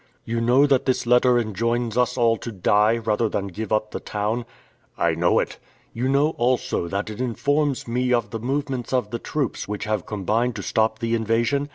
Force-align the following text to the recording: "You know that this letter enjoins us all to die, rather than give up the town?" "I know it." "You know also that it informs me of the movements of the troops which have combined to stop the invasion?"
"You 0.25 0.41
know 0.41 0.65
that 0.65 0.87
this 0.87 1.05
letter 1.05 1.37
enjoins 1.37 1.95
us 1.95 2.17
all 2.17 2.35
to 2.37 2.51
die, 2.51 2.97
rather 2.97 3.29
than 3.29 3.49
give 3.49 3.71
up 3.71 3.91
the 3.91 3.99
town?" 3.99 4.45
"I 4.97 5.13
know 5.13 5.37
it." 5.37 5.59
"You 5.93 6.09
know 6.09 6.29
also 6.39 6.87
that 6.87 7.11
it 7.11 7.21
informs 7.21 7.87
me 7.87 8.11
of 8.11 8.31
the 8.31 8.39
movements 8.39 8.93
of 8.93 9.11
the 9.11 9.19
troops 9.19 9.67
which 9.67 9.83
have 9.83 10.07
combined 10.07 10.55
to 10.55 10.63
stop 10.63 10.97
the 10.97 11.13
invasion?" 11.13 11.69